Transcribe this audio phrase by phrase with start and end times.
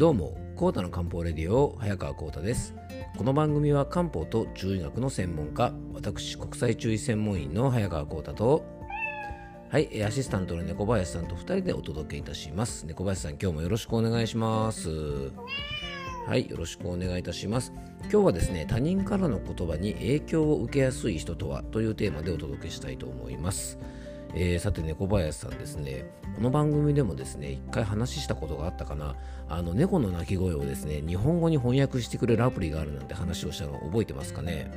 [0.00, 2.74] どうもコータの漢方レディオ早川コータです。
[3.18, 8.64] この番組は漢方と中医学の専門家私国際中医専門医の早川コータと
[9.68, 12.86] はいアシスタントの猫林さんと2人でお届けいたします。
[12.86, 14.88] 猫林さん今日もよろしくお願いします。
[16.26, 17.70] はいよろしくお願いいたします。
[18.04, 23.78] 今日はですね他人からの言葉に影響を受けやすい人とはというテーマでお届けしたいと思います。
[24.34, 26.04] えー、さて猫林さんですね。
[26.36, 29.16] この番組でもですね一回話したことがあったかな。
[29.48, 34.70] あの猫の鳴き声をですね日本語に翻訳してくれるアプリがあるなんて話をしたの覚えてますかね？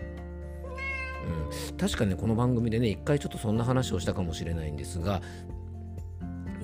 [1.72, 5.22] うん、確かねこの番組でね一回ちょっとそんな話をしたかもしれないんですが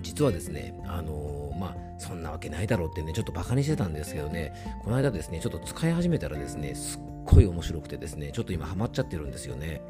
[0.01, 9.81] 実はですねあのー、まあそんなわけないだろうってねちょっとバカにしてたんですけどねこの間ですねちょっと使い始めたらですねすっごい面白くてですねちょっと今ハマっちゃってるんですよね。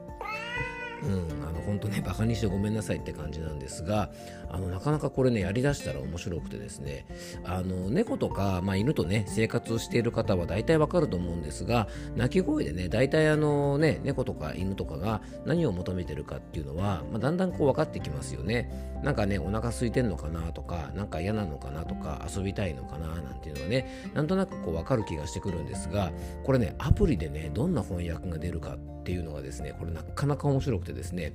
[1.04, 4.10] うん、あの本当ねバカにしてごめんなさいって感じなんですが
[4.50, 7.06] あのなかなかこれねやりだしたら面白くてですね
[7.44, 18.90] あの猫とか、まあ、犬とね生活をしている方は大体わかると思うんですが鳴き声でね大体あのね猫とか犬とかが何を求めてるかっていうのは、まあ、だんだんこう分かってきますよね。
[19.04, 26.12] なんかねお腹空いてんのかなとかなんか嫌なのかなとか遊びたいのかななんていうのはねなんとなくこう分かる気がしてくるんですが
[26.44, 31.34] これねアプリでねどんな翻訳が出るかっていうのがですねこれなかなか面白くてですね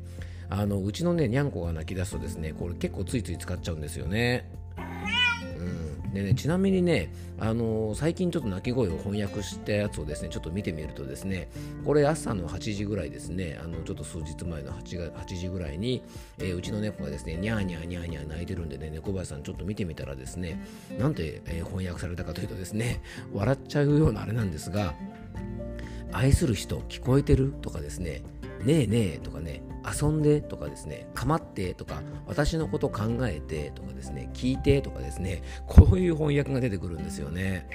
[0.51, 4.49] あのうちのねにゃんこが泣き出すとですねこれ結構ついつい使っちゃうんですよね。
[4.77, 11.49] うんでね、ちなみにね、あのー、最近ちょっと鳴き声を翻訳したやつをですねちょっと見てみるとですね
[11.85, 16.05] これ朝の8時ぐらいですねあのちょっと数日前の 8, が8時ぐらいに、
[16.39, 20.65] えー、うちの猫がですねニャーニャーニャーニャー泣いてるんでね猫林さんちょっと見てみたらですね
[21.01, 24.95] なんて、えー、翻訳されたかというとですね笑っちゃうようなあれなんですが
[26.13, 28.23] 愛する人聞こえてるとかですね
[28.65, 37.69] ねえねえとかね遊んでとかですねかまってとか私のこと考えてとかですね聞いてとかですねこういう翻訳が出てくるんですよね。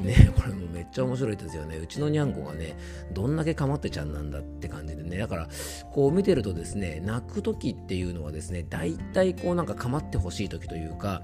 [0.00, 1.76] ねこれもめっちゃ面白いですよね。
[1.76, 2.76] うちのにゃんこがね、
[3.12, 5.48] どんだけかまってちゃんなんだって感じでね、だから、
[5.92, 11.22] こう見てるとですね、泣く時っていうのはですね、大体こうなんかかまってほしい時というか、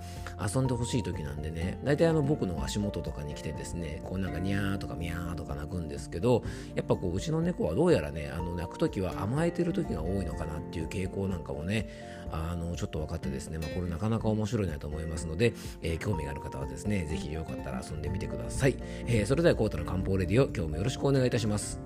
[0.54, 6.42] 遊んでほしい時なんでね、大体あの僕の足元とかに来てですね、こうなんかニャーとかミャーとか泣くんですけど、
[6.74, 11.88] やっぱこううちの猫はどうやらね、あの泣く時は甘えてる時が多いのかなっていう傾向なんかをね、
[12.32, 18.76] あのちょっと分かってですね、まあ、これなかなか面白いなと思いますので、えー、興味がある方はですね、是非よかったら遊んでみてください。
[19.06, 21.80] えー、それではコートの漢方レディオ、今日もよろしくお願いいたします。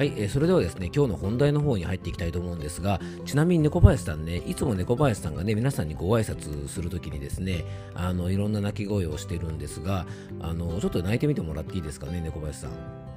[0.00, 10.06] はい、えー、それではですね、今日の本題の方に入っていきたいと思うんですが、ちなみに猫林さんね、いつも猫林さんがね、皆さんにご挨拶するときにですね、あの、いろんな鳴き声をしてるんですが、
[10.40, 13.10] あの、ちょっと鳴いてみてもらっていいですかね、猫林さん。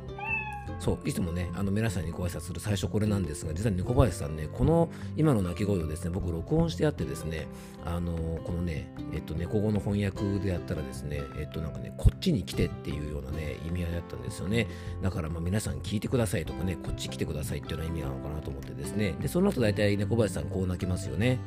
[0.83, 7.47] そういつもねあの皆さんにご挨拶する最初これなんですが実は猫林さんねこの今の鳴き声をですね僕録音してあってですね
[7.85, 8.13] あの
[8.44, 14.68] このねえっと語の翻訳でやったらですねえっとなんかねこっちに来てっていうようなね意味合いだったんですよね。
[15.02, 19.13] だからまあ皆さん聞いてくださいとかねこっち来てくださいっていうような意味なのかなと思ってですね。
[19.22, 21.40] でその後大体猫林さんこう泣きますよね。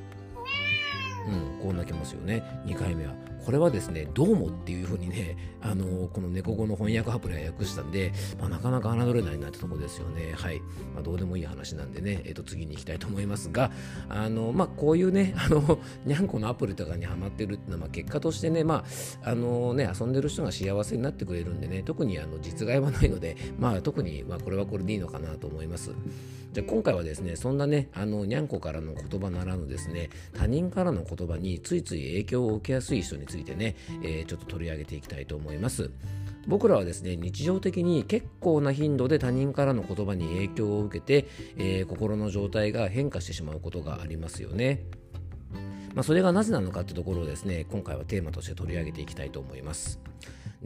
[1.26, 3.14] うんこう泣きますよね2回目は
[3.46, 10.34] これはですね、どうもっていうふうにね、あのこの猫語の翻訳アプリは訳したんで、まあ、なかなか侮れないなってとこですよね。
[10.36, 10.58] はい。
[10.92, 13.70] まあ、どうでもいい話なんでね、え、ー、と、次に行きたいと思いますが、
[14.08, 18.84] あの、まあ、こういうね、 あの、にゃんこのアプリとかにハマってるっていうのは、まあ、結果としてね、ま
[19.22, 25.92] あ、あのね、遊んでる人が幸せになってくれるんでね、特にあの実害はないので、まあ、特に、まあ、これはこれでいいのかなと思います。
[26.52, 35.90] じゃ、今回はですね、そんなね、あの、にゃんこからの言葉ならぬですね、他人からの言言葉についつい影響を受けやすい人についてね、えーえー、ちょっと取り上げていきたいと思います。
[36.46, 44.84] 僕らはですね日常的に結構な頻度で他人からの言葉に影響を受けて、えー、心の状態が変化してしまうことがありますよね。
[45.94, 49.98] まあ、それがなぜなのかってところをですね今回はテーマとして取り上げていきたいと思います。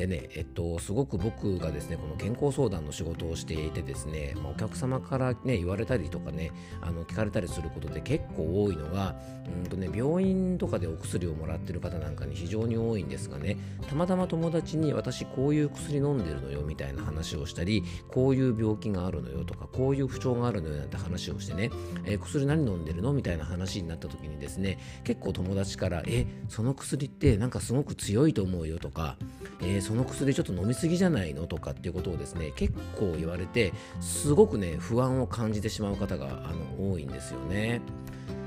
[0.01, 9.15] でね、えっと、すごく僕がですね、この健康相談の仕事をしていてですね、まあ、お客様からね、言われたりとかね、あの聞かれたりすることで結構多いのが、
[9.47, 21.71] うんとね、病院とかでお薬をもらってる方なんかに非常に多いんですがね、たまたま友達に私こういう薬飲んでるのよみたいな話をしたり、こういう病気があるのよとか、こういう不調があるのよなんて話をしてね、
[22.07, 23.13] えー、薬何飲んでるの？
[23.13, 29.19] みたいな話になった時にですね、結構友達から、え、その薬ってなんかすごく強いと思うよとか、
[29.61, 37.81] えー、その薬ちょっと飲みすぎじゃないのとかっていうことをですね結構言われてすごくね不安を感じてしまう方があの多いんですよね。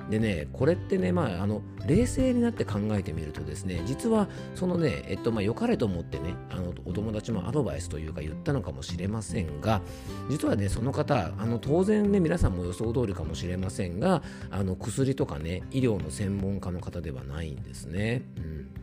[0.10, 9.82] でねこれってねまああの冷静になって考えてみるとですね実はそのねえっとまあ良かれと思ってねあのお友達もアドバイスというか言ったのかもしれませんが
[10.30, 18.22] 実はねその方あの当然ね皆さんも予想通りかもしれませんがあの薬とかね医療の専門家の方ではないんですね。
[18.38, 18.83] うん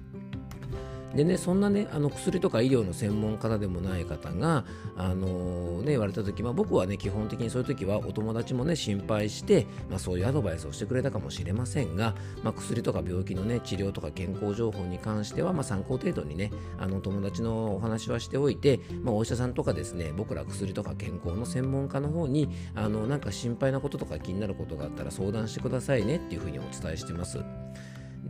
[1.14, 4.64] でねそんなねあの薬とか医療の専門家でもない方が
[4.96, 27.38] あのー、ね言われた時、まあ、僕はね基本的にそういう時はお友達もね心配して、まあ、そういうアドバイスをしてくれたかもしれませんが、まあ、薬とか病気のね治療とか健康情報に関しては、まあ、参考程度にねあの友達のお話はしておいて、まあ、お医者さんとかですね僕ら薬とか健康の専門家の方にあのなんか心配なこととか気になることがあったら相談してくださいねっていうふうにお伝えしてます。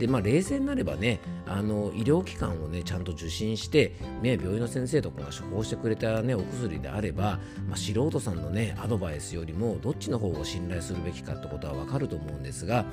[0.01, 3.93] でまあ、冷静になればねあの医療機関をねちゃんと受診して、
[4.23, 12.83] ね、病院の先生とかが処方してくれた、ね、お薬であれば、まあ、素人さんのねアドバイスよりもどっちの方を信頼するべきかってことは分かると思うんですが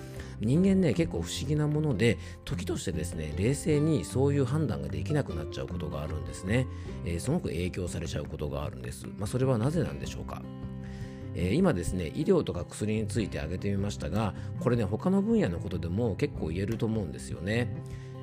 [0.41, 6.67] 人間ね結構不思議なもので時としてですね冷静にそういう判断ができなくなっちゃうことがあるんですね、
[7.07, 10.43] えー、すごく影響されちゃうことがあるんです、まあ、それはなぜなんでしょうか？
[11.38, 17.73] えー、今ですね医療とか薬について挙げてみましたがこれね他の分野のことでも結構言えると思うんですよね。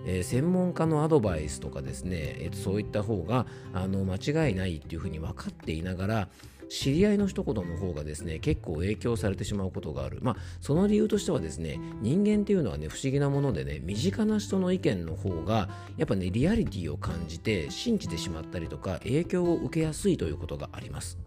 [0.08, 4.18] えー、専門家のアドバイスとかですね、えー、そういった方があの間
[4.48, 6.28] 違いないっていうふうに分かっていながら
[6.70, 21.18] 知り合いの一言の方がですね結構影響されてしまうことがあるまあその理由としてはですね人間っていうのはね不思議なものでね身近な人の意見の方がやっぱねリアリティを感じて信じてしまったりとか影響を受けやすいということがあります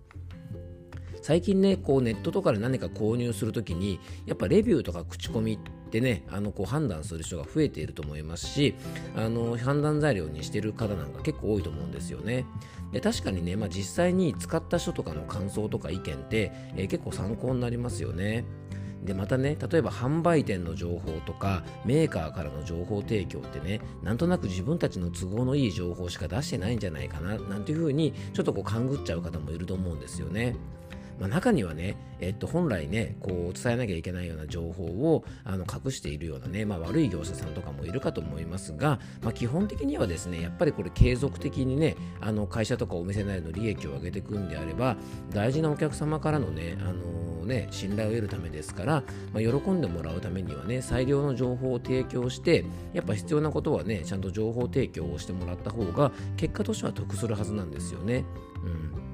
[1.23, 8.75] 最近ねこうネットとかで何か購入するときにやっぱレビューとか口コミってねあのこう判断する人が増えていると思いますし
[9.17, 12.45] あの判断材料にしてる方なんか結構多いと思うんですよね。
[12.93, 18.45] で確かにね、まあ、実際に使った人とかの感想とか意見って、えー、結構参考になりますよね。
[19.05, 30.57] でまたね例えば販売店の情報とかメーカーからの情報提供ってねなんとなく自分たちの都合のいい情報しか出してないんじゃないかななんていうふうにちょっとこう勘ぐっちゃう方もいると思うんですよね。
[31.19, 44.97] まあ、中にはね、えっと、本来ねこう伝えなきゃいけないような情報をあの隠しているようなね、まあ、悪い業者さんとかもいるかと思いますが、まあ、基本的にはですねやっぱりこれ継続的にねあの会社とかお店なりの利益を上げていくんであれば
[45.31, 58.25] 大事なお客様からのねあのね信頼を得るためですから、まあ、喜んでもらうためにはね最良の情報を提供してやっぱ必要なことはねちゃんと情報提供をしてもらった方が結果としては得するはずなんですよね。
[58.65, 59.08] うん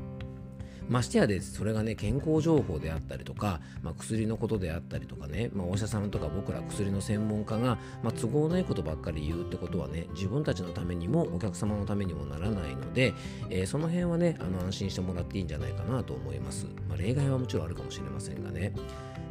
[0.89, 13.15] ましてやでそれがね健康情報であったりとか、まあ、薬のことであったりとかね、まあ、お医者さんとか僕ら薬の専門家が、まあ、都合のいいことばっかり言うってことはね自分たちのためにもお客様のためにもならないので、
[13.51, 18.73] えー、その辺はねあの安心してもらっていいんじゃないかなと思います、まあ、例外はもちろんあるかもしれませんがね。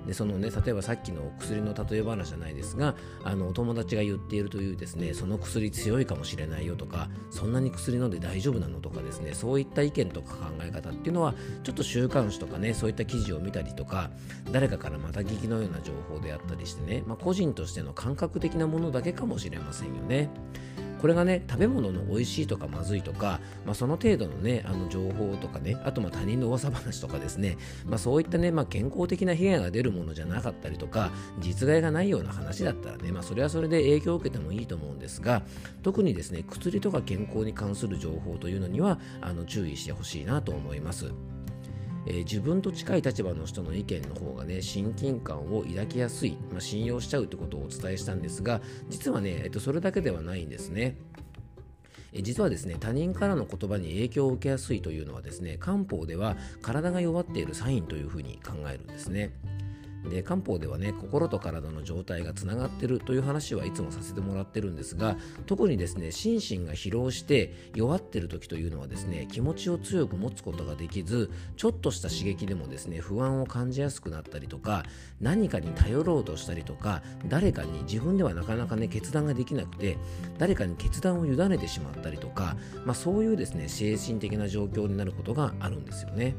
[0.05, 11.33] でそのね例えばさっきの薬の例え話じゃないですがあのお友達が言っているというですねその薬強いかもしれないよとかそんなに薬飲んで大丈夫なのとかですねそういった意見とか考え方っていうのは
[11.63, 14.11] ちょっと週刊誌とかねそういった記事を見たりとか
[14.51, 20.29] 誰かからまた聞きのような情報であったりしてね、まあ、個人としての感覚的なものだけかもしれませんよね。
[21.03, 35.43] これがね食べ物の美味しいとかまずいとか、まあ、その程度のねあの情報とかねあとまあ他人の噂話とかですね、まあ、そういったね、まあ、健康的な被害が出るものじゃなかったりとか実害がないような話だったらね、まあ、それはそれで影響を受けてもいいと思うんですが
[35.81, 41.32] 特にですね薬とか健康に関する情報というのにはあの注意してほしいなと思います。
[42.05, 50.97] えー、自分と近い立場の人の意見の方がね親近感を抱きやすい、まあ、信用しちゃうってことをお伝えしたんですが実はね、えっと、それだけではないんですね。
[52.21, 59.31] 実はですね他人からの言葉に影響を受けやすいというのはですね漢方では体が弱っているサインというふうに考えるんですね。
[60.09, 74.83] で漢方ではね心と体の状態がつながってるという話はいつもさせてもらってるんですが特にですね心身が疲労して弱ってる時というのはですね気持ちを強く持つことができずちょっとした刺激でもですね不安を感じやすくなったりとか
[75.21, 79.97] 何かに頼ろうとしたりとか誰かに自分ではなかなかね決断ができなくて
[80.37, 86.35] 誰かに決断を委ねてしまったりとか、まあ、そういうですね精神的な状況になることがあるんですよね。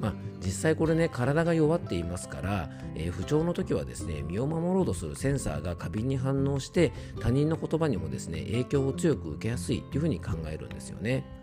[0.00, 11.39] まあ、実際これね体が弱っていますから、えー、不調の時はですね身を守ろうとするセンサーが過敏に反応して他人の言葉にもですね影響を強く受けやすいというふうに考えるんですよね。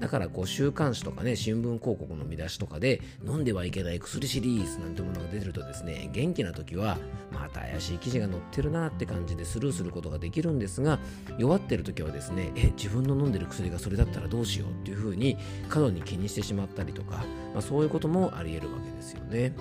[0.00, 6.98] だからこう週刊誌とかね新聞広告の見出しとかで飲んではいけない薬シリーズなんてものが出てるとですね元気な時は
[7.32, 10.98] また怪しい記事が載ってるなって感じでスルーすることができるんですが
[11.38, 15.36] 弱ってる時はですねえ自分の飲んでる薬がそれだったらどうしようっていうふうに
[15.68, 19.52] 過度に気にしてしまったりとか、まあ、そういうこともあり得るわけですよね。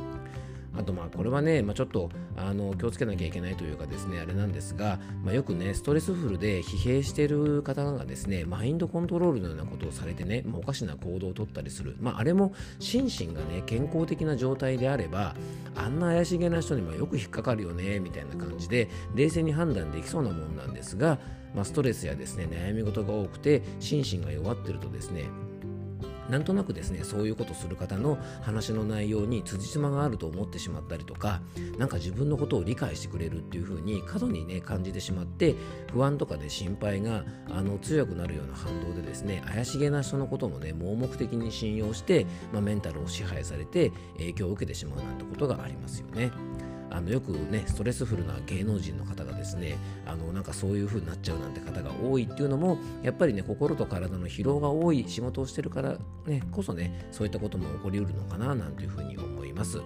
[0.75, 15.35] あとまあこれはね、まあ、ちょっとあの気をつけなきゃいけないというかですねあれなんですが、まあ、よくねストレスフルで疲弊している方がですねマインドコントロールのようなことをされてね、まあ、おかしな行動をとったりする、まあ、あれも心身がね健康的な状態であれば
[15.75, 21.19] あんな怪しげな人にもよく引っかかるよねみたいな感じで冷静に判断できそうなもんなんですが、
[21.53, 25.25] まあ、ストレスやですね悩み事が多くて心身が弱ってるとですね
[26.29, 31.41] なんとなくですねそういうことする方の話の内容に辻褄があると思ってしまったりとか
[31.77, 35.55] なんか自分のことを理解してくれるっていう風に過度にね感じてしまって
[35.91, 46.31] 不安とかで心配があの強くなるような反動でですね怪しげな人のこともね盲目的に信用して、まあ、メンタルを支配されて影響を受けてしまうなんてことがありますよね。
[46.93, 55.97] あのよくねストレスフルな芸能人の方がですねあのなんかそういう風になっちゃうなんて方が多いっていうのもやっぱりね心と体の疲労が多い仕事をしてるから
[56.27, 59.81] ねこそねそういったことも起こりうるのかななんていうふうに思います。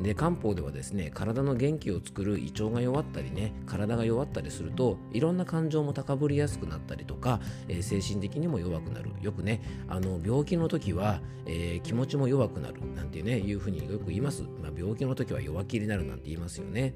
[0.00, 9.10] で漢方ではですね体の元気を作る胃腸が弱ったりね体が弱ったりするといろんな感情も高ぶりやすくなったりとか、えー、精神的にも弱くなる。
[9.22, 12.80] よくねあの病気の時は、えー、気持ちも弱くなる。
[12.94, 16.94] なんてねいうふうによく言います、まあ、病気の時は弱気になるなんて言いますよね。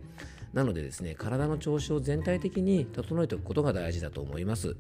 [0.53, 4.77] なのでですね体の調子を全体的に整えておくことが大事だと思います。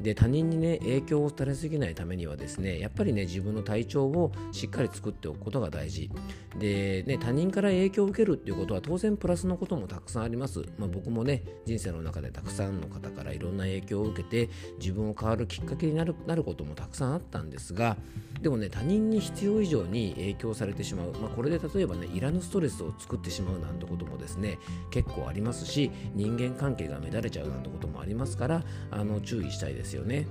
[0.00, 6.10] で他人にね影響を垂れすぎないためにはですねやっぱりね自分の体調をしっかり作っておくことが大事。
[6.58, 17.96] で、ね、他人から影響を受けるっていうことは当然プラスのこともたくさんあります、まあ、僕もね人生の中でたくさんの方からいろんな影響を受けて自分を変わるきっかけになるなることもたくさんあったんですが
[18.40, 24.58] でもね他人に必要以上に影響されてしまう、まあ、これで例えばねいらぬストレスを作ってしまうなんてこともですね
[24.90, 29.67] 結構ありますし人間関係が乱れちゃうなんてこともありますからあの注意したい。
[29.74, 30.26] ですよね。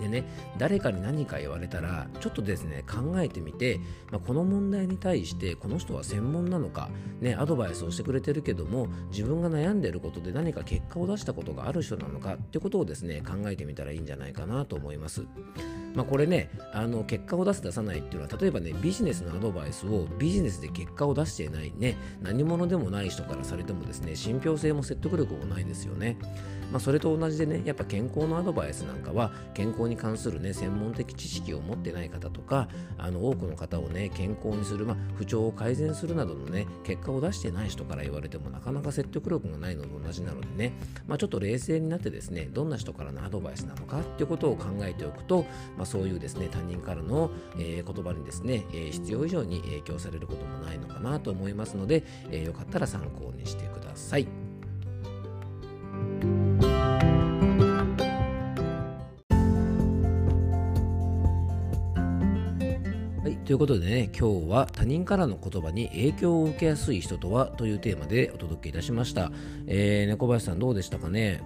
[0.00, 0.24] でね
[0.58, 6.88] 誰かに何か言われたらちょっとですね考えてみて、まあ、この問題に対してこの人は専門なのか、
[7.20, 15.24] ね、アドバイスをしてくれてるけども自分が悩んでいることで何か結果を出したことがある人なのかってことをですね考えてみたらいいんじゃないかなと思います。
[15.94, 26.18] まあ、これねあの結果を出す出さないっていうのは例えばねビジネスのアドバイスをビジネスで結果を出していないね何者でもない人からされてもですね信憑性も説得力もないですよね。
[26.70, 40.72] まあ、それと同じでねやっぱ健康のアドバイスなんかは健康に関するね専門的知識を持ってない方とかあの多くの方をね健康にする、まあ、不調を改善するなどのね結果を出してない人から言われてもなかなか説得力がないのと同じなのでね、
[41.06, 54.26] まあ、ちょっと冷静になってですねどんな人からのアドバイスなのかっていうことを考えておくと、まあ、そういうですね他人からの、えー、言葉にですね、えー、必要以上に影響されることもないのかなと思いますので、えー、よかったら参考にしてください。
[63.46, 69.30] ということでね、今日は他人からの言葉に影響を受けやすい人とはというテーマでお届けいたしました。
[69.68, 71.40] えー、猫林さんどうでしたかね？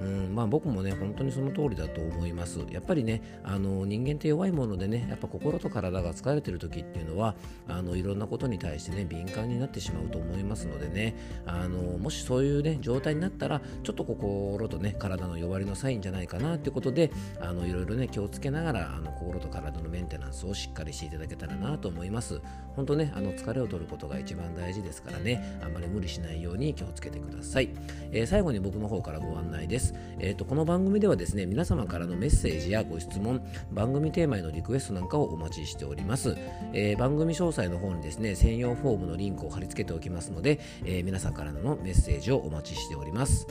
[0.00, 2.60] うんまあ、僕もね本当にその通りだと思います。
[2.70, 7.34] やっぱりねあの人間って弱いものでねやっぱ心と体が疲れてる時っていうのは
[7.66, 22.40] あのいろんなことに対してね敏感になってしまうと思いますのでねあのもしそういうね状態になったらちょっと心とね体の弱りのサインじゃないかなってことであのいろいろね気をつけながらあの心と体のメンテナンスをしっかりしていただけたらなと思います。
[22.76, 27.70] 本当ねあの疲れを取ることが一番大事ですからねあんまり無理しないように気をつけてください、
[28.12, 29.87] えー、最後に僕の方からご案内です。
[30.18, 33.40] えーと、この番組ではですね皆様からのメッセージやご質問
[33.72, 36.36] 番組テーマへのリクエストなんかをお待ちしております、
[36.72, 43.46] えー、番組詳細の方にですね専用フォームのリンクを貼り付けておきますので、えー、皆さんからのメッセージをお待ちしております。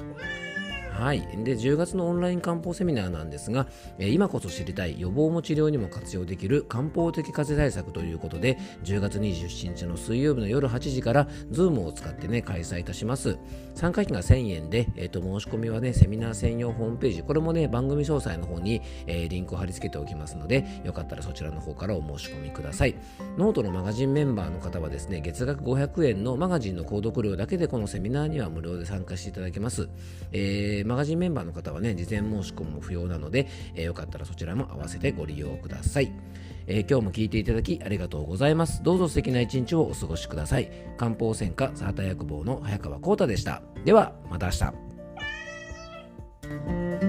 [0.97, 3.67] はい、で10月のオンライン漢方セミナーなんですが、
[3.99, 13.37] え今こそ知りたい予防も治療にも活用できる漢方的風邪対策ということで10月27日の水曜日の夜8時から Zoom を使ってね開催いたします。
[13.75, 22.95] 参加費が1000円で、えーと、申し込みはねセミナー専用ホームページこれもね番組詳細の方に、えー、リンクを貼り付けておきますのでよかったらそちらの方からお申し込みください。
[23.37, 29.89] ノートのマガジンメンバーの方はですね月額500円のマガジンの購読料だけでこのセミナーには無料で参加していただけます、
[30.31, 36.11] えーマガジンメンバーの方はね、事前申し込みも不要なので、えー、よかったらそちらも合わせてご利用ください。
[36.67, 38.81] えー、今日も聞いていただきありがとうございます。
[38.83, 40.71] どうぞ素敵な一日をお過ごしください。
[40.97, 43.61] 漢方専科サーター薬房の早川幸太でした。
[43.85, 44.51] では、また明
[47.01, 47.06] 日。